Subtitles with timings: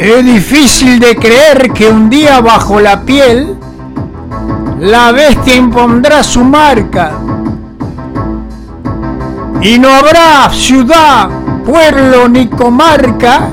[0.00, 3.54] Es difícil de creer que un día bajo la piel
[4.78, 7.12] la bestia impondrá su marca
[9.60, 11.28] y no habrá ciudad,
[11.66, 13.50] pueblo ni comarca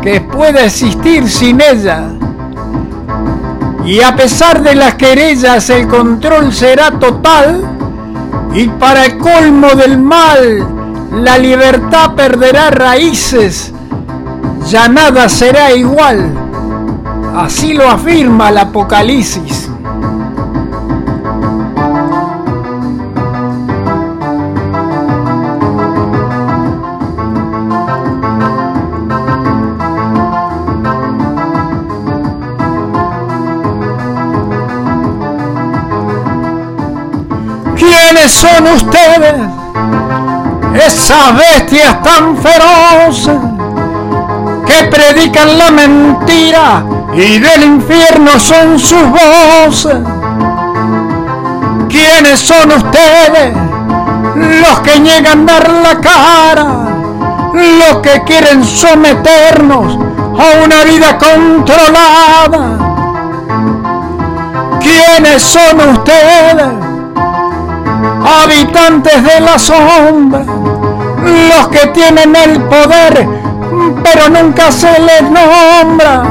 [0.00, 2.12] que pueda existir sin ella.
[3.84, 7.62] Y a pesar de las querellas el control será total
[8.54, 10.66] y para el colmo del mal
[11.12, 13.74] la libertad perderá raíces,
[14.70, 16.30] ya nada será igual.
[17.36, 19.70] Así lo afirma el Apocalipsis.
[37.76, 39.48] ¿Quiénes son ustedes?
[40.74, 43.57] Esas bestias tan feroces
[44.68, 49.98] que predican la mentira y del infierno son sus voces.
[51.88, 53.54] ¿Quiénes son ustedes?
[54.36, 56.66] Los que niegan dar la cara,
[57.54, 59.98] los que quieren someternos
[60.38, 62.78] a una vida controlada.
[64.80, 66.88] ¿Quiénes son ustedes?
[68.24, 73.28] habitantes de la sombra, los que tienen el poder,
[74.02, 76.22] pero nunca se les nombra.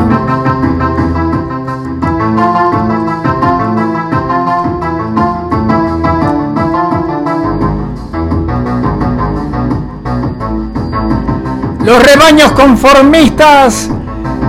[11.84, 13.90] Los rebaños conformistas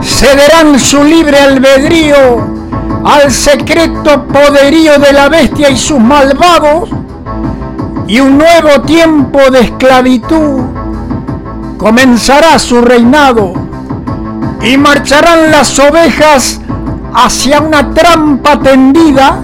[0.02, 2.58] cederán su libre albedrío
[3.04, 6.90] al secreto poderío de la bestia y sus malvados
[8.08, 10.77] y un nuevo tiempo de esclavitud
[11.78, 13.54] comenzará su reinado
[14.60, 16.60] y marcharán las ovejas
[17.14, 19.38] hacia una trampa tendida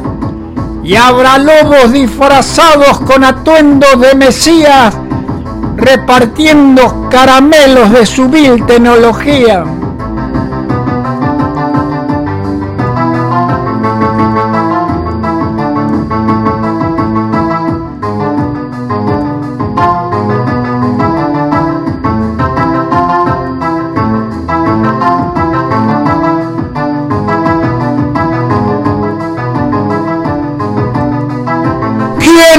[0.83, 4.95] y habrá lobos disfrazados con atuendos de Mesías
[5.77, 9.65] repartiendo caramelos de su vil tecnología.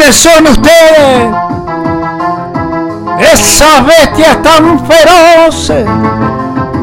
[0.06, 1.36] ¿Quiénes son ustedes?
[3.34, 5.88] Esas bestias tan feroces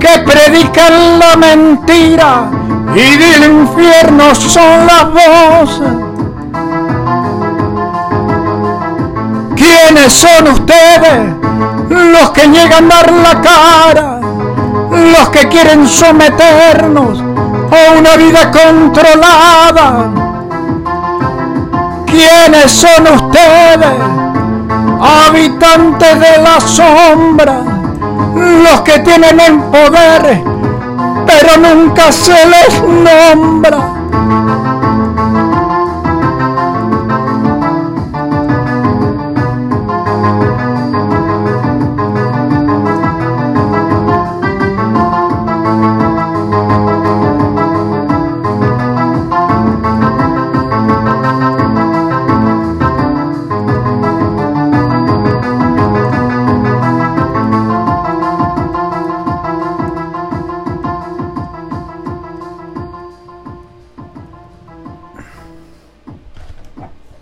[0.00, 2.50] que predican la mentira
[2.96, 5.92] y del infierno son las voces.
[9.54, 11.36] ¿Quiénes son ustedes?
[11.90, 14.20] Los que niegan dar la cara,
[14.90, 20.21] los que quieren someternos a una vida controlada
[22.12, 23.88] ¿Quiénes son ustedes?
[25.00, 27.62] Habitantes de la sombra,
[28.34, 30.42] los que tienen el poder,
[31.26, 33.91] pero nunca se les nombra.